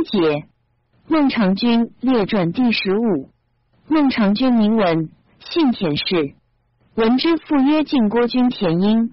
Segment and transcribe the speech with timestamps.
[0.00, 0.46] 一节，
[1.08, 3.28] 孟尝君列传第十五。
[3.86, 5.10] 孟尝君名文，
[5.40, 6.36] 姓田氏。
[6.94, 9.12] 闻之父曰：晋国君田婴。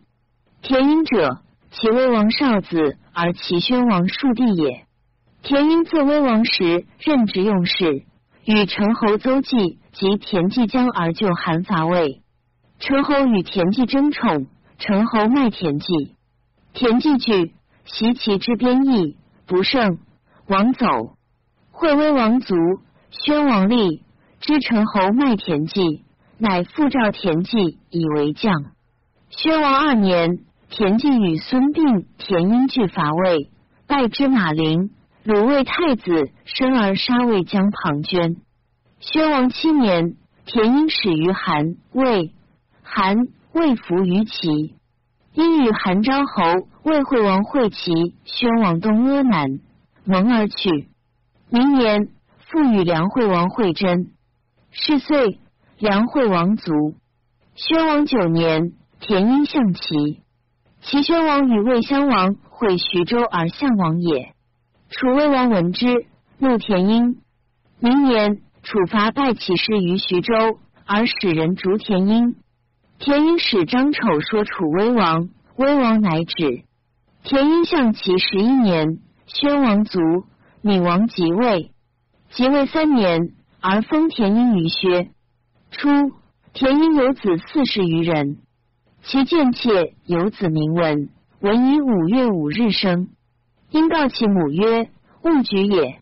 [0.61, 4.85] 田婴者，齐威王少子，而齐宣王庶弟也。
[5.43, 8.05] 田婴自威王时任职用事，
[8.45, 12.21] 与陈侯邹忌及田忌将而就韩伐魏。
[12.79, 14.47] 陈侯与田忌争宠，
[14.77, 16.15] 陈侯卖田忌。
[16.71, 19.97] 田忌惧，袭其之边邑，不胜，
[20.47, 20.87] 王走。
[21.71, 22.55] 惠威王卒，
[23.11, 24.03] 宣王立，
[24.39, 26.03] 知陈侯卖田忌，
[26.37, 28.53] 乃复召田忌以为将。
[29.29, 33.51] 宣王二年，田忌与孙膑、田婴俱伐魏，
[33.87, 34.89] 败之马陵。
[35.23, 38.37] 鲁魏太子生而杀魏将庞涓。
[39.01, 42.31] 宣王七年，田婴始于韩、魏，
[42.81, 43.17] 韩、
[43.51, 44.75] 魏服于齐。
[45.33, 49.59] 因与韩昭侯、魏惠王会齐，宣王东阿南，
[50.07, 50.87] 蒙而去。
[51.49, 52.07] 明年，
[52.49, 54.11] 复与梁惠王会真。
[54.71, 55.39] 是岁，
[55.79, 56.95] 梁惠王卒。
[57.55, 60.21] 宣王九年，田婴向齐。
[60.81, 64.33] 齐宣王与魏襄王会徐州而相王也。
[64.89, 66.05] 楚威王闻之，
[66.37, 67.17] 怒田婴。
[67.79, 70.33] 明年，楚伐败起事于徐州，
[70.85, 72.35] 而使人逐田婴。
[72.99, 76.63] 田婴使张丑说楚威王，威王乃止。
[77.23, 79.99] 田婴向齐十一年，宣王卒，
[80.61, 81.71] 闵王即位。
[82.31, 85.11] 即位三年，而封田婴于薛。
[85.69, 85.89] 初，
[86.53, 88.37] 田婴有子四十余人，
[89.03, 91.09] 其贱妾有子名文，
[91.41, 93.09] 文以五月五日生。
[93.69, 94.89] 因告其母曰
[95.23, 95.99] ：“勿举也。”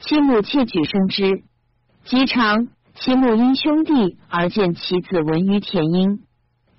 [0.00, 1.42] 其母窃举生之。
[2.04, 6.20] 及长，其母因兄弟而见其子闻于田婴。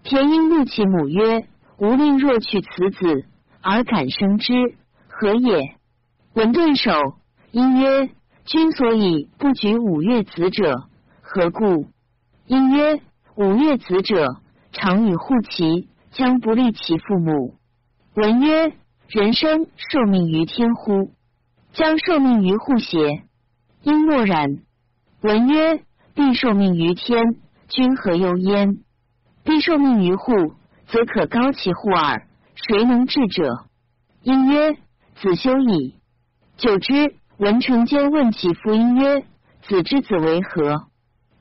[0.04, 1.48] 田婴怒其母曰
[1.80, 3.26] ：“吾令若取此子，
[3.62, 4.54] 而敢生之，
[5.08, 5.76] 何也？”
[6.40, 6.94] 文顿首，
[7.52, 8.12] 因曰
[8.48, 10.88] ：“君所以不举五岳子者，
[11.20, 11.88] 何故？”
[12.48, 13.02] 因曰
[13.36, 14.38] ：“五岳子者，
[14.72, 17.56] 常与护其，将不利其父母。”
[18.16, 18.72] 文曰。
[19.10, 21.12] 人生受命于天乎？
[21.74, 23.24] 将受命于户邪？
[23.82, 24.60] 因默然。
[25.22, 27.22] 文曰：必受命于天，
[27.68, 28.78] 君何忧焉？
[29.44, 30.54] 必受命于户，
[30.88, 32.28] 则可高其户耳。
[32.54, 33.66] 谁能治者？
[34.22, 34.78] 因曰：
[35.16, 35.99] 子修矣。
[36.60, 39.24] 久之，文成间问其父因曰：
[39.62, 40.88] 子之子为何？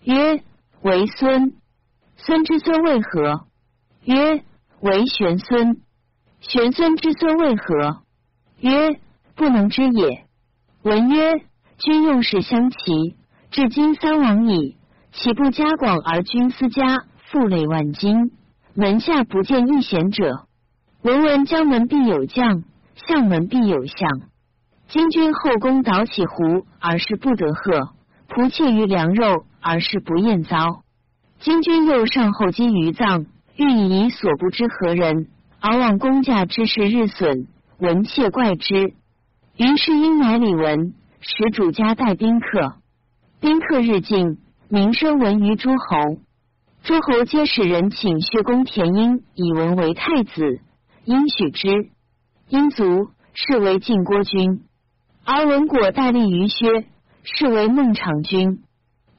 [0.04, 0.44] 曰：
[0.82, 1.54] 为孙。
[2.16, 3.46] 孙之孙为何？
[4.04, 4.44] 曰：
[4.80, 5.80] 为玄孙。
[6.38, 8.02] 玄孙之孙为何？
[8.60, 9.00] 曰：
[9.34, 10.24] 不能知也。
[10.82, 11.40] 文曰：
[11.78, 13.16] 君用事相齐，
[13.50, 14.76] 至今三王矣。
[15.10, 18.30] 岂不加广而君私家，富累万金，
[18.72, 20.46] 门下不见一贤者？
[21.02, 22.62] 文闻将门必有将，
[22.94, 24.20] 相门必有相。
[24.88, 27.92] 今君后宫蹈起胡，而是不得贺；
[28.26, 30.82] 仆妾于良肉，而是不厌糟。
[31.40, 35.28] 今君又上后积于葬，欲以所不知何人？
[35.60, 37.48] 而望公家之事日损，
[37.78, 38.94] 闻切怪之。
[39.58, 42.76] 于是因乃李文，使主家带宾客。
[43.40, 44.38] 宾客日进，
[44.70, 46.18] 名声闻于诸侯。
[46.82, 50.60] 诸侯皆使人请薛公田婴以文为太子，
[51.04, 51.90] 应许之。
[52.48, 54.62] 殷卒，是为晋国君。
[55.30, 56.86] 而文果代立于薛，
[57.22, 58.62] 是为孟尝君。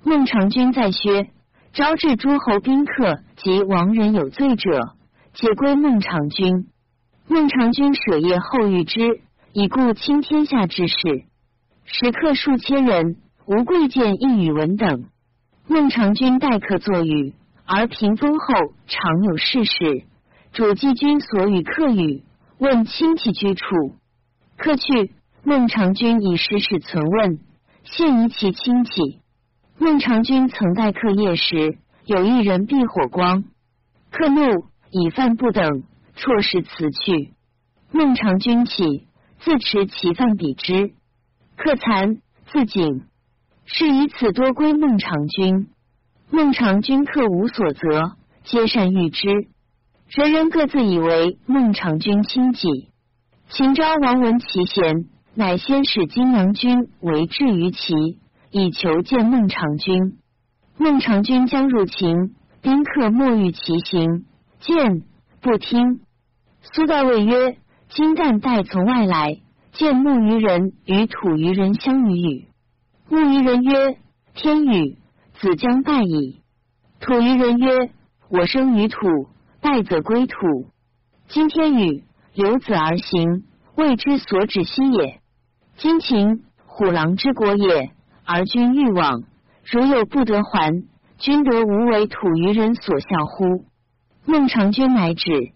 [0.03, 1.29] 孟尝君在薛，
[1.71, 4.95] 招致诸侯宾客及亡人有罪者。
[5.33, 6.65] 皆归孟尝君，
[7.27, 9.21] 孟尝君舍业后遇之，
[9.53, 10.95] 以固倾天下之事。
[11.85, 15.03] 食客数千人，无贵贱一语文等。
[15.67, 17.35] 孟尝君待客作语，
[17.67, 18.55] 而屏风后
[18.87, 20.05] 常有事事。
[20.53, 22.23] 主祭君所与客语，
[22.57, 23.65] 问亲戚居处。
[24.57, 25.13] 客去，
[25.43, 27.39] 孟尝君以诗事存问，
[27.83, 29.19] 现疑其亲戚。
[29.77, 33.45] 孟尝君曾待客夜时，有一人避火光，
[34.11, 34.65] 客怒。
[34.91, 35.83] 以饭不等，
[36.15, 37.35] 辍食辞去。
[37.91, 39.07] 孟尝君起，
[39.39, 40.93] 自持其饭比之。
[41.55, 42.19] 客惭，
[42.51, 43.03] 自警。
[43.65, 45.67] 是以此多归孟尝君。
[46.31, 49.27] 孟尝君客无所责，皆善遇之。
[50.07, 52.89] 人人各自以为孟尝君亲己。
[53.49, 58.19] 秦昭王闻其贤，乃先使金阳君为质于齐，
[58.51, 60.17] 以求见孟尝君。
[60.77, 64.25] 孟尝君将入秦，宾客莫欲其行。
[64.59, 65.03] 见
[65.41, 66.01] 不听，
[66.61, 67.57] 苏代谓曰
[67.89, 69.37] ：“金旦待从外来，
[69.71, 72.47] 见木鱼人与土鱼人相与语。
[73.07, 73.97] 木鱼人曰
[74.35, 74.97] ：‘天雨，
[75.39, 76.41] 子将败矣。’
[76.99, 77.91] 土鱼人曰
[78.29, 78.99] ：‘我生于土，
[79.61, 80.35] 败则归土。
[81.29, 82.03] 今天雨，
[82.33, 85.18] 留子而行，未知所止兮也。’
[85.81, 87.91] 今秦，虎狼之国也，
[88.25, 89.23] 而君欲往，
[89.63, 90.73] 如有不得还，
[91.17, 93.63] 君得无为土于人所笑乎？
[94.25, 95.53] 孟尝君乃止。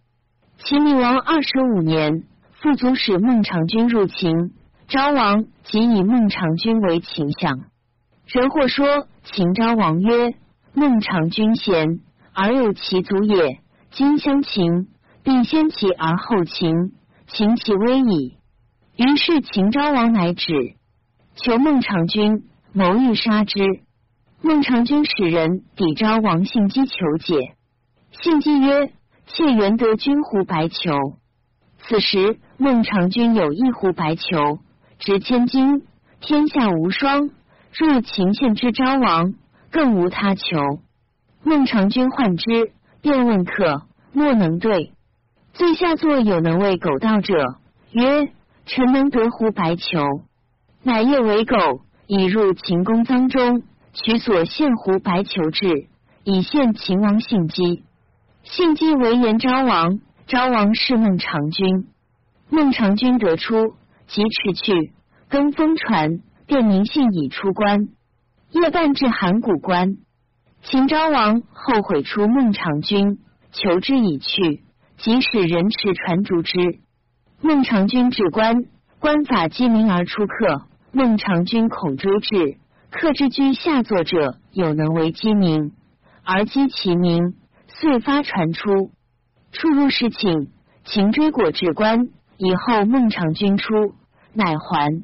[0.59, 2.23] 齐闵王二十五年，
[2.53, 4.53] 父祖使孟尝君入秦，
[4.87, 7.59] 昭王即以孟尝君为秦相。
[8.25, 10.35] 人或说秦昭王曰
[10.73, 11.99] ：“孟尝君贤，
[12.33, 13.59] 而有其祖也。
[13.91, 14.87] 今相秦，
[15.21, 16.93] 并先齐而后秦，
[17.27, 18.37] 秦其危矣。”
[18.95, 20.75] 于是秦昭王乃止，
[21.35, 22.43] 求孟尝君，
[22.73, 23.59] 谋欲杀之。
[24.41, 27.55] 孟尝君使人抵昭王信姬求解，
[28.11, 28.91] 信姬曰。
[29.25, 31.17] 妾原得君胡白裘，
[31.79, 34.59] 此时孟尝君有一胡白裘，
[34.99, 35.87] 值千金，
[36.19, 37.29] 天下无双。
[37.71, 39.33] 入秦献之昭王，
[39.71, 40.43] 更无他求。
[41.41, 44.91] 孟尝君患之，便问客，莫能对。
[45.53, 47.55] 最下座有能为狗道者，
[47.91, 48.29] 曰
[48.65, 50.23] ：“臣能得狐白裘。”
[50.85, 51.55] 乃夜为狗，
[52.07, 53.63] 以入秦宫臧中，
[53.93, 55.87] 取所献狐白裘至，
[56.23, 57.83] 以献秦王信姬。
[58.43, 61.87] 信姬为言昭王，昭王是孟尝君。
[62.49, 63.75] 孟尝君得出，
[64.07, 64.91] 即驰去，
[65.29, 67.87] 更封传，便明信已出关。
[68.51, 69.95] 夜半至函谷关，
[70.63, 73.19] 秦昭王后悔出孟尝君，
[73.53, 74.63] 求之已去，
[74.97, 76.82] 即使人持传逐之。
[77.45, 78.63] 孟尝君至官，
[79.01, 80.63] 官法鸡鸣而出客。
[80.93, 82.57] 孟尝君恐追至，
[82.89, 85.73] 客之居下坐者有能为鸡鸣，
[86.23, 87.35] 而击其鸣。
[87.67, 88.91] 遂发传出，
[89.51, 90.47] 出入侍寝，
[90.85, 92.07] 秦追果至关，
[92.37, 93.93] 以后孟尝君出，
[94.31, 95.03] 乃还。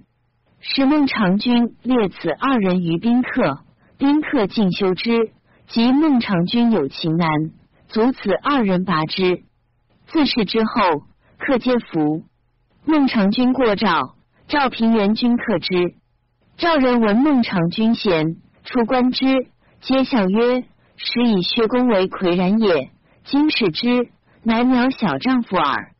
[0.61, 3.59] 使孟尝君列此二人于宾客，
[3.97, 5.31] 宾客尽修之，
[5.67, 7.29] 及孟尝君有情难，
[7.89, 9.43] 卒此二人拔之。
[10.07, 11.03] 自是之后，
[11.37, 12.23] 客皆服。
[12.85, 14.15] 孟尝君过赵，
[14.47, 15.95] 赵平原君客之。
[16.57, 19.47] 赵人闻孟尝君贤，出观之，
[19.81, 20.63] 皆笑曰。
[21.01, 22.91] 时以薛公为魁然也，
[23.23, 24.09] 今视之，
[24.43, 25.93] 乃渺小丈夫耳。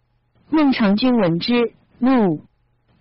[0.50, 2.44] 孟尝君闻之，怒，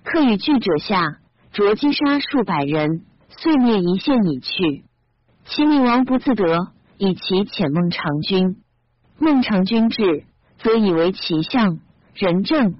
[0.05, 1.19] 客与惧者下，
[1.53, 4.85] 着击杀数百人，遂灭一县以去。
[5.47, 8.59] 齐闵王不自得，以其遣孟尝君。
[9.19, 10.25] 孟尝君至，
[10.59, 11.81] 则以为其相，
[12.15, 12.77] 仁政。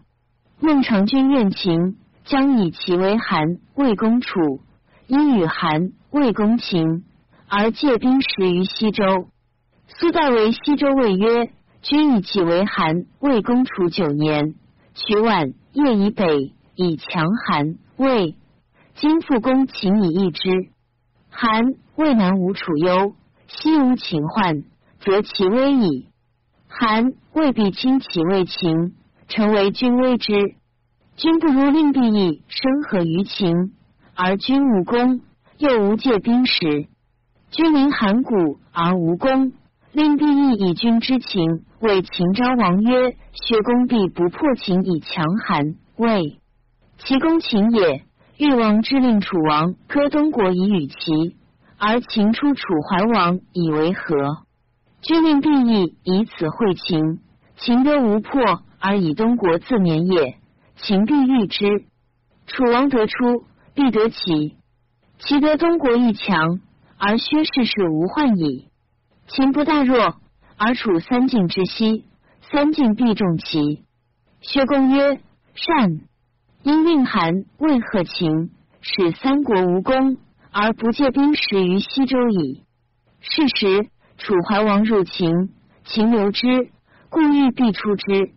[0.61, 4.61] 孟尝君怨秦，将以其为韩魏公楚，
[5.07, 7.05] 因与韩魏公秦。
[7.47, 9.29] 而借兵十于西周，
[9.87, 14.57] 苏代为西周魏曰：“君以其为韩魏公楚九年，
[14.95, 18.35] 取宛邺以北，以强韩魏。
[18.97, 20.51] 今复攻秦以易之。
[21.31, 21.63] 韩
[21.95, 23.15] 魏南无楚忧，
[23.47, 24.65] 西无秦患，
[24.99, 26.09] 则其危矣。
[26.67, 28.95] 韩魏必亲其魏秦，
[29.29, 30.33] 成为君威之。
[31.17, 33.73] 君不如令必义生何于秦？
[34.15, 35.21] 而君无功，
[35.59, 36.89] 又无借兵时。”
[37.51, 39.53] 君临函谷而无功，
[39.93, 46.39] 令必义以君之情，谓秦昭王曰：“薛公必不破秦以强韩魏，
[46.99, 48.05] 其攻秦也。
[48.37, 51.37] 欲王之令楚王割东国以与齐，
[51.77, 54.45] 而秦出楚怀王以为和。
[55.01, 57.19] 君令必义以此会秦，
[57.57, 60.37] 秦得无破而以东国自免也。
[60.77, 61.85] 秦必欲之，
[62.47, 63.45] 楚王得出，
[63.75, 64.57] 必得齐，
[65.19, 66.61] 其得东国一强。”
[67.01, 68.71] 而薛氏是无患矣。
[69.29, 70.17] 秦不大弱，
[70.57, 72.07] 而处三晋之西，
[72.51, 73.85] 三晋必重齐。
[74.41, 75.21] 薛公曰
[75.55, 76.01] ：“善。”
[76.65, 80.17] 因令韩魏贺秦，使三国无功，
[80.51, 82.65] 而不借兵食于西周矣。
[83.21, 85.31] 是时，楚怀王入秦，
[85.85, 86.73] 秦留之，
[87.11, 88.33] 故欲必出之。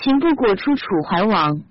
[0.00, 1.62] 秦不果出楚怀王。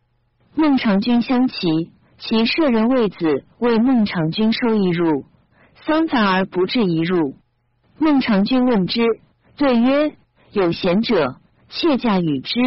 [0.53, 5.23] 孟尝君相齐，其舍人卫子为孟尝君收益入。
[5.85, 7.35] 三反而不至一入。
[7.97, 9.01] 孟尝君问之，
[9.55, 10.17] 对曰
[10.51, 11.37] ：“有贤者，
[11.69, 12.59] 妾驾与之，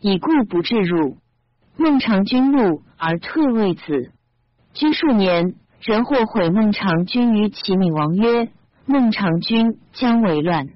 [0.00, 1.16] 以故不至入。”
[1.78, 4.10] 孟尝君怒而退位子。
[4.72, 8.48] 居数年，人或毁孟尝君于齐闵王曰
[8.84, 10.70] ：“孟尝君将为乱。”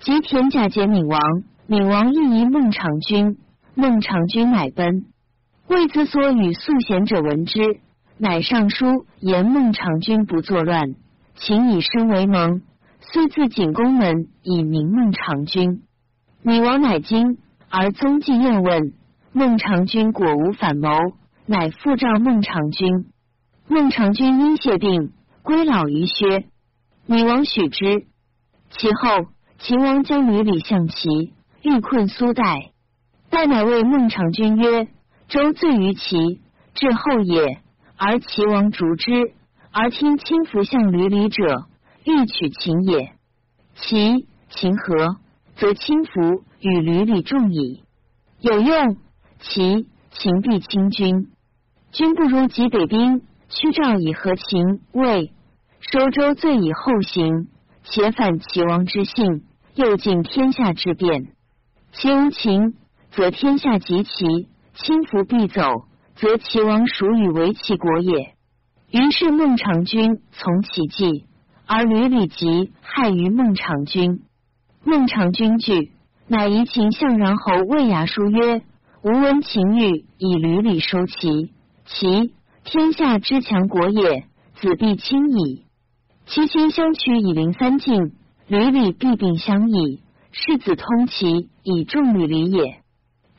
[0.00, 1.20] 及田甲解闵王，
[1.66, 3.38] 闵王亦疑孟尝君，
[3.74, 5.06] 孟尝君乃奔。
[5.68, 7.80] 魏子所与素贤者闻之，
[8.18, 10.94] 乃上书言孟尝君不作乱。
[11.36, 12.62] 秦以身为盟，
[13.00, 15.82] 遂自景公门以明孟尝君。
[16.42, 18.92] 女王乃惊，而宗继宴问
[19.32, 20.88] 孟尝君果无反谋，
[21.46, 23.06] 乃复召孟尝君。
[23.68, 25.12] 孟尝君因谢病，
[25.42, 26.46] 归老于薛。
[27.06, 28.06] 女王许之。
[28.70, 32.69] 其后，秦王将女李向齐，欲困苏代。
[33.30, 34.88] 代乃谓孟尝君曰
[35.28, 36.40] ：“周罪于齐，
[36.74, 37.60] 至后也。
[37.96, 39.32] 而齐王逐之，
[39.70, 41.66] 而听轻服向闾里者，
[42.04, 43.12] 欲取秦也。
[43.76, 45.16] 齐秦和，
[45.56, 47.84] 则轻服与闾里众矣。
[48.40, 48.96] 有用，
[49.38, 51.28] 齐秦必轻军。
[51.92, 55.32] 君不如及北兵，屈赵以和秦魏，
[55.80, 57.48] 收周罪以后行，
[57.84, 59.44] 且反齐王之信，
[59.74, 61.32] 又尽天下之变。
[61.92, 62.74] 其无秦，
[63.10, 65.62] 则天下及齐；轻服必走。
[66.16, 68.34] 则齐王属与为齐国也。
[68.90, 71.24] 于是孟尝君从其计，
[71.66, 74.20] 而吕礼疾害于孟尝君。
[74.84, 75.92] 孟尝君惧，
[76.28, 78.60] 乃移秦相然侯魏牙书曰
[79.02, 81.52] ：“吾闻秦欲以吕礼收齐，
[81.86, 84.26] 齐天下之强国也，
[84.56, 85.64] 子必亲矣。
[86.26, 88.12] 其亲相取以临三晋，
[88.46, 90.02] 吕礼必并相矣，
[90.32, 92.79] 世子通齐以重吕礼也。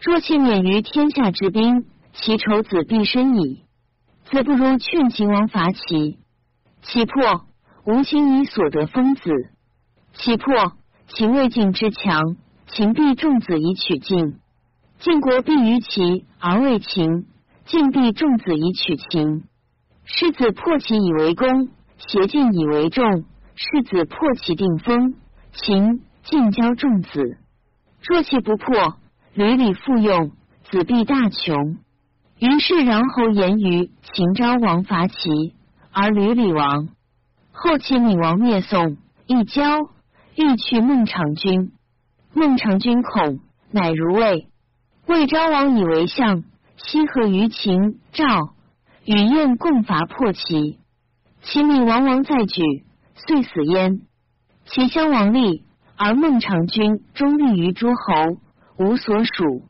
[0.01, 3.63] 若其免于天下之兵。”其仇子必深矣，
[4.25, 6.19] 子不如劝秦王伐齐。
[6.81, 7.45] 其破，
[7.85, 9.31] 无秦以所得封子；
[10.13, 10.73] 其破，
[11.07, 12.35] 秦未晋之强，
[12.67, 14.39] 秦必重子以取晋。
[14.99, 17.27] 晋国必于齐而为秦，
[17.63, 19.45] 晋必重子以取秦。
[20.03, 23.23] 世子破齐以为功，挟晋以为重。
[23.55, 25.13] 世子破齐定封，
[25.53, 27.37] 秦晋交重子。
[28.01, 28.97] 若其不破，
[29.33, 30.31] 屡屡复用，
[30.69, 31.77] 子必大穷。
[32.37, 35.55] 于是，然侯言于秦昭王伐齐，
[35.93, 36.89] 而吕礼王。
[37.53, 38.97] 后秦闵王灭宋，
[39.27, 39.63] 一交
[40.35, 41.71] 欲去孟尝君。
[42.33, 43.39] 孟尝君恐，
[43.71, 44.47] 乃如魏。
[45.05, 46.43] 魏昭王以为相，
[46.75, 48.53] 西和于秦赵，
[49.05, 50.77] 与燕共伐破齐。
[51.41, 52.61] 秦闵王王再举，
[53.15, 54.01] 遂死焉。
[54.65, 55.63] 齐襄王立，
[55.95, 58.37] 而孟尝君终立于诸侯，
[58.81, 59.63] 无所属。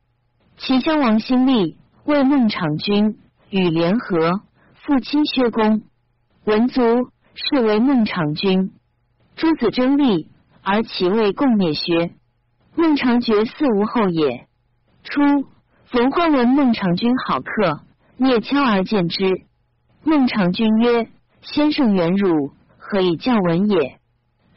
[0.58, 1.78] 齐襄王新立。
[2.04, 3.20] 为孟尝君
[3.52, 4.42] 与联合，
[4.74, 5.84] 复亲薛公，
[6.46, 6.82] 文族
[7.36, 8.72] 是为孟尝君。
[9.36, 10.28] 诸子争利，
[10.64, 12.16] 而其位共灭薛。
[12.76, 14.48] 孟尝绝嗣无后也。
[15.04, 15.22] 初，
[15.86, 17.82] 冯欢闻孟尝君好客，
[18.18, 19.44] 聂敲而见之。
[20.04, 21.08] 孟尝君曰
[21.44, 24.00] ：“先生远辱，何以教文也？”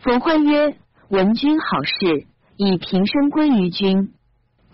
[0.00, 0.78] 冯欢曰
[1.10, 4.14] ：“闻君好事，以平生归于君。”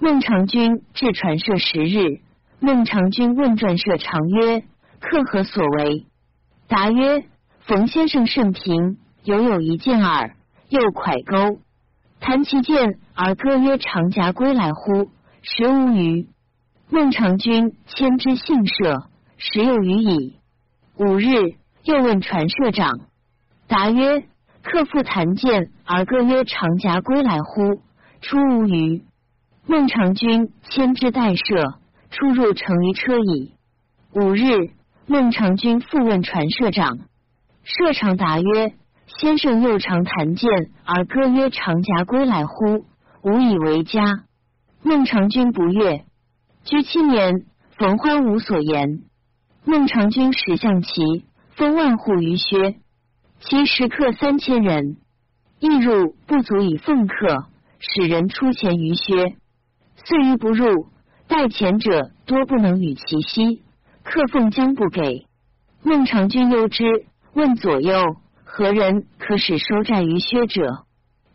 [0.02, 2.23] 孟尝君至传舍十日。
[2.59, 4.62] 孟尝君问传社长曰
[4.99, 6.07] ：“客何所为？”
[6.69, 7.25] 答曰
[7.61, 10.37] ：“冯先生甚平，犹有一剑耳。
[10.71, 11.61] 又蒯钩，
[12.19, 15.11] 弹其剑而歌曰：‘长夹归来乎？’
[15.42, 16.26] 时无余。
[16.88, 20.37] 孟尝君迁之信社，时有余矣。
[20.97, 23.00] 五日，又问传社长，
[23.69, 24.25] 答曰
[24.64, 27.83] ：‘客复弹剑而歌曰：‘长夹归来乎？’
[28.23, 29.02] 出无余。
[29.71, 31.79] 孟尝君迁之代社。”
[32.11, 33.53] 出入乘于车矣。
[34.12, 34.73] 五日，
[35.07, 36.99] 孟尝君复问传社长，
[37.62, 38.73] 社长答曰
[39.07, 40.50] ：“先生又常弹剑
[40.85, 42.85] 而歌曰：‘长夹归来乎？’
[43.23, 44.25] 吾以为家。”
[44.83, 46.05] 孟尝君不悦。
[46.65, 47.47] 居七年，
[47.79, 49.05] 冯欢无所言。
[49.65, 52.75] 孟尝君使象齐，封万户于薛，
[53.39, 54.97] 其食客三千人，
[55.61, 57.47] 亦入不足以奉客，
[57.79, 59.37] 使人出钱于薛，
[60.04, 60.88] 遂于不入。
[61.28, 63.62] 待前者多不能与其息，
[64.02, 65.26] 客奉将不给。
[65.85, 66.85] 孟尝君忧之，
[67.35, 70.85] 问左右何人可使收债于薛者？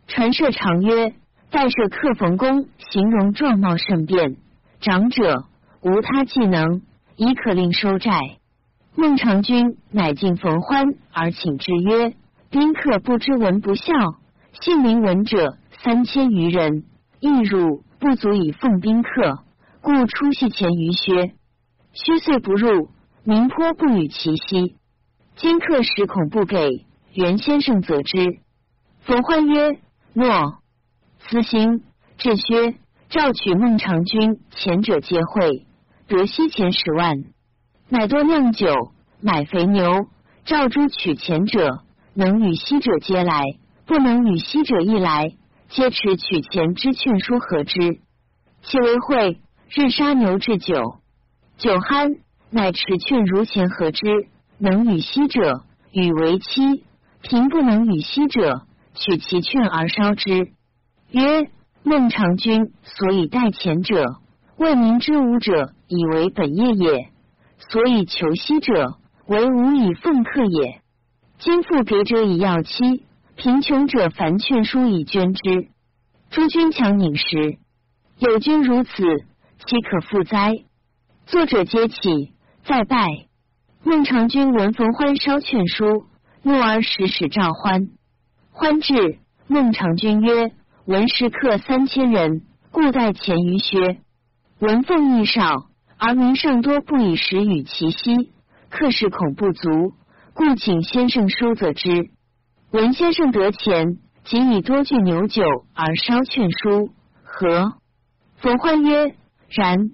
[0.06, 1.14] 传社常曰：
[1.50, 4.36] 代社客冯公，形容状貌甚变，
[4.80, 5.46] 长者
[5.80, 6.82] 无他技能，
[7.16, 8.20] 已可令收债。
[8.94, 12.14] 孟尝君乃进冯欢而请之曰：
[12.50, 13.94] 宾客不知闻不孝，
[14.60, 16.84] 姓名闻者三千余人，
[17.20, 19.44] 亦入不足以奉宾客。
[19.80, 21.34] 故出戏前于薛，
[21.92, 22.90] 薛遂不入，
[23.22, 24.76] 民颇不与其息。
[25.36, 28.40] 今客时恐不给，袁先生则之。
[29.02, 29.78] 冯欢曰
[30.12, 30.58] ：“诺。”
[31.28, 31.82] 此行
[32.18, 32.74] 至薛，
[33.08, 35.66] 召取孟尝君，前者皆会，
[36.08, 37.14] 得西钱十万，
[37.88, 40.08] 乃多酿酒，买肥牛。
[40.44, 41.84] 赵诸取钱者，
[42.14, 43.42] 能与西者皆来，
[43.84, 45.32] 不能与西者亦来，
[45.68, 48.00] 皆持取钱之劝说和之。
[48.62, 49.40] 其为会。
[49.68, 51.00] 日杀牛置酒，
[51.58, 52.20] 酒酣，
[52.50, 54.28] 乃持劝如前何之。
[54.58, 56.84] 能与息者，与为妻；
[57.20, 58.62] 平不能与息者，
[58.94, 60.52] 取其劝而烧之。
[61.10, 61.50] 曰：
[61.82, 64.20] 孟尝君所以待前者，
[64.56, 67.10] 为民之武者，以为本业也；
[67.58, 70.80] 所以求息者，为无以奉客也。
[71.38, 73.04] 今复给者以要妻，
[73.36, 75.68] 贫穷者凡劝书以捐之。
[76.30, 77.58] 诸君强饮食，
[78.18, 78.90] 有君如此。
[79.58, 80.52] 岂可复哉？
[81.26, 82.32] 作者皆起，
[82.64, 83.06] 再拜。
[83.82, 86.06] 孟尝君闻冯欢稍劝书，
[86.42, 87.88] 怒而使使召欢。
[88.52, 90.52] 欢至，孟尝君曰
[90.86, 93.98] ：“闻食客三千人，故待前于薛。
[94.60, 95.66] 闻奉益少，
[95.98, 98.32] 而民尚多，不以食与其息，
[98.70, 99.92] 客食恐不足，
[100.32, 102.10] 故请先生书则之。
[102.76, 105.42] 文先生得钱，即以多具牛酒
[105.72, 106.90] 而稍劝书，
[107.22, 107.72] 何？”
[108.36, 109.14] 冯欢曰
[109.48, 109.92] ：“然。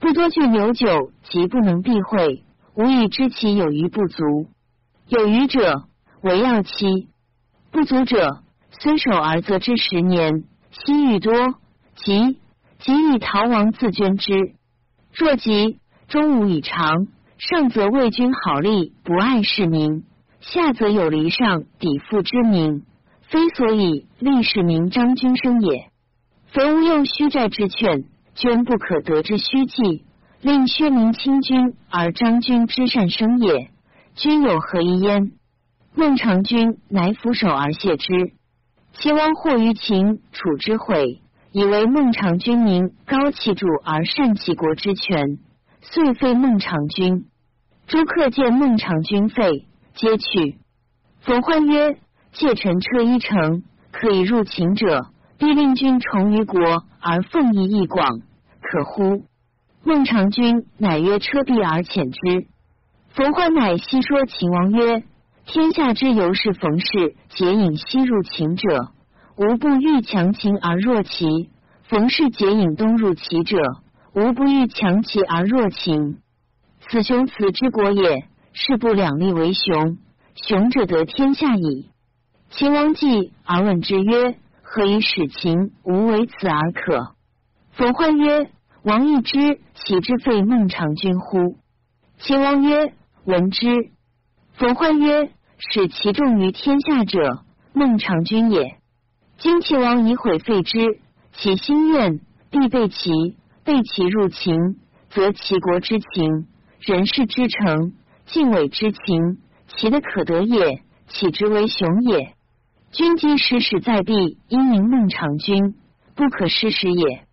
[0.00, 2.42] 不多具牛酒，即不能避讳，
[2.74, 4.48] 无以知其有余不足。
[5.06, 5.84] 有余者，
[6.20, 7.06] 为要期。”
[7.70, 11.32] 不足者，虽守而则之十年，息愈多，
[11.94, 12.40] 即
[12.80, 14.34] 即以逃亡自捐之。
[15.14, 17.06] 若及中午以长，
[17.38, 20.02] 上则为君好利，不爱市民；
[20.40, 22.84] 下则有离上抵附之名，
[23.28, 25.90] 非所以立市民张君生也。
[26.46, 28.04] 非无用虚债之劝，
[28.34, 30.04] 捐不可得之虚计，
[30.40, 33.70] 令薛明亲君而张君之善生也。
[34.14, 35.32] 君有何疑焉？
[35.94, 38.32] 孟尝君乃俯首而谢之。
[38.94, 41.20] 齐王惑于秦楚之悔，
[41.52, 45.38] 以为孟尝君名高其主而善其国之权，
[45.82, 47.26] 遂废孟尝君。
[47.86, 49.67] 诸客见孟尝君废，
[49.98, 50.58] 皆去。
[51.22, 51.98] 冯欢曰
[52.30, 55.06] ：“借臣车一乘，可以入秦者，
[55.38, 56.60] 必令君重于国
[57.00, 58.20] 而奉义益广，
[58.60, 59.24] 可乎？”
[59.82, 62.46] 孟尝君乃曰：“车必而遣之。”
[63.10, 65.02] 冯欢乃细说秦王曰。
[65.46, 68.92] 天下之由是冯氏结引西入秦者，
[69.34, 71.48] 无不欲强秦而弱齐；
[71.88, 73.56] 冯氏结引东入齐者，
[74.14, 76.18] 无不欲强齐而弱秦。
[76.80, 78.28] 此雄此之国也，
[78.60, 79.98] 是不两立为雄，
[80.34, 81.90] 雄者得天下矣。
[82.50, 87.14] 秦王既而问之曰：“何以使秦无为此而可？”
[87.70, 88.50] 冯欢曰
[88.82, 91.56] ：“王亦之，岂之废孟尝君乎？”
[92.18, 93.68] 秦王曰：“闻之。”
[94.58, 95.30] 冯欢曰。
[95.60, 98.76] 使其重于天下者，孟尝君也。
[99.38, 101.00] 今齐王已毁废之，
[101.32, 103.10] 其心愿必备齐，
[103.64, 104.54] 备齐入秦，
[105.10, 106.46] 则齐国之情，
[106.78, 107.92] 人事之诚，
[108.28, 112.34] 敬畏之情，其的可得也，岂之为雄也？
[112.92, 115.74] 君既失使在必，因名孟尝君，
[116.14, 117.24] 不可失使也。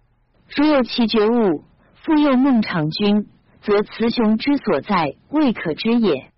[0.56, 1.64] 如有其觉悟，
[2.04, 3.28] 复诱孟尝君，
[3.62, 6.32] 则雌雄之所在，未可知也。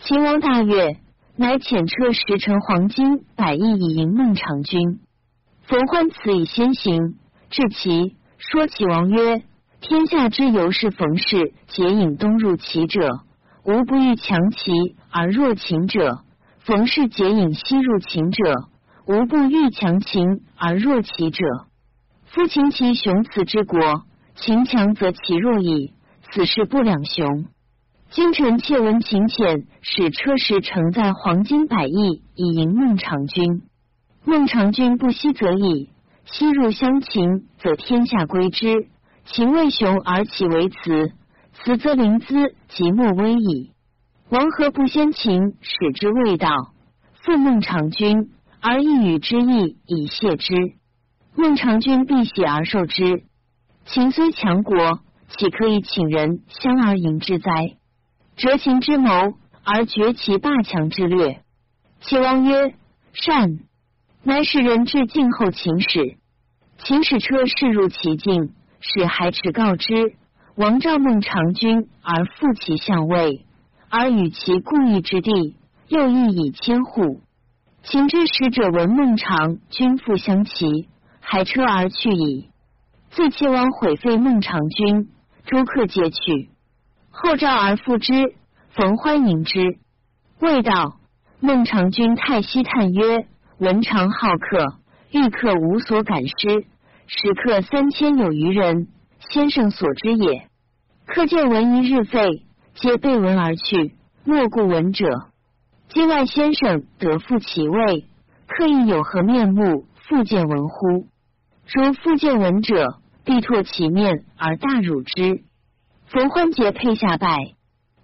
[0.00, 0.96] 秦王大悦。
[1.38, 5.00] 乃遣车十乘黄金百亿以迎孟尝君。
[5.64, 7.16] 冯欢此以先行，
[7.50, 9.42] 至齐，说齐王曰
[9.82, 13.20] ：“天下之由是冯氏结引东入齐者，
[13.66, 16.22] 无不欲强其而弱秦者；
[16.60, 18.68] 冯氏结引西入秦者，
[19.08, 21.44] 无不欲强秦而弱其者。
[22.26, 24.04] 夫秦其雄此之国，
[24.36, 25.94] 秦强则其弱矣，
[26.30, 27.46] 此事不两雄。”
[28.12, 33.62] 君臣窃闻秦遣使车时承载黄金百亿以迎孟尝君。
[34.24, 35.90] 孟尝君不息则已，
[36.24, 38.86] 西入相秦，则天下归之。
[39.24, 41.10] 秦为雄而岂为雌，
[41.64, 43.72] 雌则临淄，即莫威矣。
[44.28, 46.48] 王何不先秦，使之未到，
[47.22, 50.54] 复孟尝君，而一语之意以谢之？
[51.34, 53.24] 孟尝君必喜而受之。
[53.84, 57.50] 秦虽强国，岂可以请人相而迎之哉？
[58.36, 61.40] 折秦之谋，而绝其霸强之略。
[62.00, 62.74] 齐王曰
[63.12, 63.58] ：“善。”
[64.22, 66.16] 乃使人至晋后秦使。
[66.78, 70.16] 秦使车驶入其境，使海池告之。
[70.56, 73.44] 王召孟尝君而复其相位，
[73.90, 75.54] 而与其故意之地，
[75.88, 77.20] 又亦以千户。
[77.82, 80.88] 秦之使者闻孟尝君复相齐，
[81.20, 82.48] 还车而去矣。
[83.10, 85.10] 自齐王毁废孟尝君，
[85.44, 86.48] 诸客皆去。
[87.10, 88.34] 后召而复之，
[88.70, 89.76] 冯欢迎之。
[90.40, 90.96] 未到，
[91.38, 93.26] 孟尝君太息叹曰
[93.60, 94.78] ：“文长好客，
[95.10, 96.64] 欲客无所感失，
[97.06, 98.88] 食客三千有余人，
[99.30, 100.48] 先生所知也。
[101.06, 105.06] 客见闻一日废，皆背闻而去，莫顾闻者。
[105.88, 108.06] 今外先生得复其位，
[108.46, 111.06] 客亦有何面目复见闻乎？
[111.66, 115.42] 如复见闻者，必唾其面而大辱之。”
[116.06, 117.54] 冯欢节配下拜，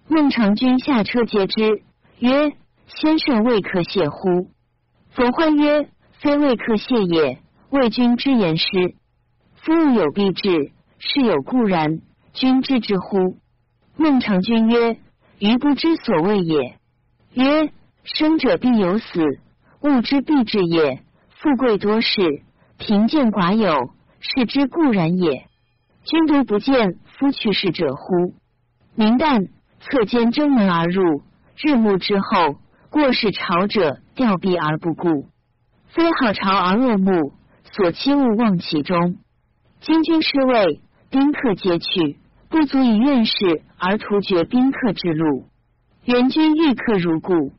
[0.09, 1.83] 孟尝君下车接之，
[2.19, 2.53] 曰
[3.01, 4.49] ：“先生未可谢乎？”
[5.15, 7.39] 冯欢曰：“非未可谢也，
[7.71, 8.67] 为君之言师。
[9.55, 10.73] 夫物有必至，
[11.05, 12.01] 是有固然，
[12.33, 13.37] 君知之乎？”
[13.99, 14.97] 孟尝君曰
[15.39, 16.77] ：“余不知所谓也。”
[17.35, 17.73] 曰
[18.05, 19.21] ：“生者必有死，
[19.83, 21.03] 物之必至也。
[21.31, 22.43] 富贵多事，
[22.79, 25.47] 贫贱寡有，是之固然也。
[26.05, 28.35] 君独不见。”夫去世者乎？
[28.97, 31.23] 明旦，侧间征门而入，
[31.57, 32.57] 日暮之后，
[32.91, 35.29] 过是朝者吊臂而不顾，
[35.87, 37.33] 非好朝而恶目，
[37.71, 39.19] 所期勿忘其中。
[39.83, 40.81] 今君失位，
[41.13, 42.17] 宾客皆去，
[42.49, 43.35] 不足以愿事
[43.77, 45.45] 而图绝宾客之路。
[46.07, 47.53] 元军遇客如故。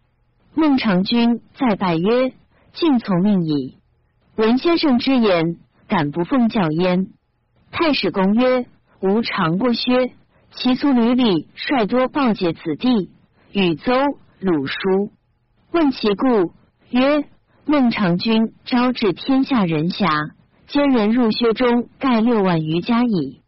[0.56, 2.34] 孟尝君再拜曰
[2.74, 3.78] ：“尽从命矣。”
[4.36, 7.10] 闻先生之言，敢不奉教焉？
[7.72, 8.66] 太史公曰
[9.02, 10.14] ：“吾尝过薛，
[10.56, 13.12] 其卒履里率多报解子弟，
[13.52, 13.94] 与邹、
[14.40, 15.12] 鲁书。
[15.72, 16.54] 问其故，
[16.90, 17.24] 曰：
[17.68, 20.08] 孟尝君招致天下人侠。”
[20.66, 23.43] 兼人入薛中，盖六万余家矣。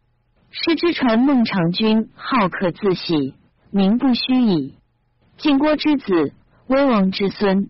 [0.58, 3.34] 师之传孟尝君好客自喜，
[3.70, 4.74] 名不虚矣。
[5.36, 6.32] 晋国之子，
[6.66, 7.68] 威王之孙，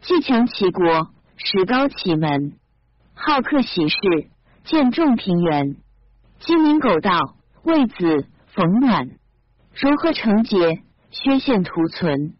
[0.00, 2.54] 既强其国，实高其门，
[3.12, 3.98] 好客喜事，
[4.64, 5.76] 见众平原。
[6.40, 9.10] 鸡鸣狗盗，为子逢暖，
[9.74, 10.80] 如何成节？
[11.10, 12.36] 薛献图存。